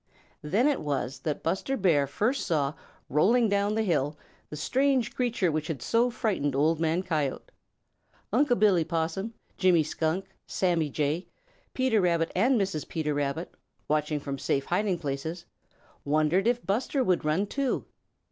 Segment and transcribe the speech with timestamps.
[0.41, 2.73] Then it was that Buster Bear first saw,
[3.07, 4.17] rolling down the hill,
[4.49, 7.51] the strange creature which had so frightened Old Man Coyote.
[8.33, 11.27] Unc' Billy Possum, Jimmy Skunk, Sammy Jay,
[11.75, 12.87] Peter Rabbit and Mrs.
[12.87, 13.45] Peter,
[13.87, 15.45] watching from safe hiding places,
[16.03, 17.85] wondered if Buster would run too.